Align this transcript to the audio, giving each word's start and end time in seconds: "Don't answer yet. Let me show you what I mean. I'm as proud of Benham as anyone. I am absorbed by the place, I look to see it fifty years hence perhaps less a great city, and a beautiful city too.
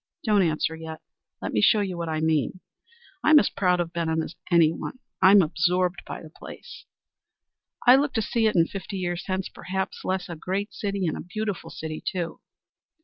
"Don't 0.23 0.41
answer 0.41 0.75
yet. 0.75 0.99
Let 1.43 1.53
me 1.53 1.61
show 1.61 1.81
you 1.81 1.95
what 1.95 2.09
I 2.09 2.21
mean. 2.21 2.59
I'm 3.23 3.37
as 3.37 3.51
proud 3.51 3.79
of 3.79 3.93
Benham 3.93 4.23
as 4.23 4.33
anyone. 4.49 4.97
I 5.21 5.29
am 5.29 5.43
absorbed 5.43 6.01
by 6.07 6.23
the 6.23 6.31
place, 6.31 6.85
I 7.85 7.95
look 7.97 8.15
to 8.15 8.21
see 8.23 8.47
it 8.47 8.55
fifty 8.71 8.97
years 8.97 9.25
hence 9.27 9.47
perhaps 9.47 10.03
less 10.03 10.27
a 10.27 10.35
great 10.35 10.73
city, 10.73 11.05
and 11.05 11.15
a 11.15 11.21
beautiful 11.21 11.69
city 11.69 12.01
too. 12.03 12.39